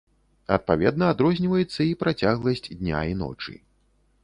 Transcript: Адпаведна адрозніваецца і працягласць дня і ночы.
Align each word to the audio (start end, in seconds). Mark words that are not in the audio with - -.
Адпаведна 0.55 1.09
адрозніваецца 1.15 1.81
і 1.89 1.93
працягласць 2.01 2.65
дня 2.83 3.05
і 3.13 3.17
ночы. 3.23 3.55